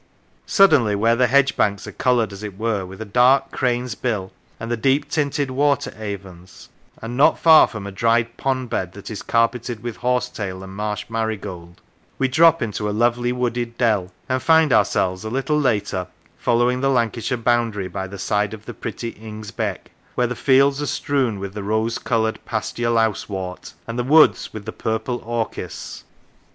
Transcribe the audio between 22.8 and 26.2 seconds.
lousewort, and the woods with the purple orchis.